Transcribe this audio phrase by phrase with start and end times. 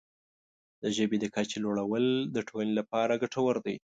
[0.81, 2.05] د ژبې د کچې لوړول
[2.35, 3.75] د ټولنې لپاره ګټور دی.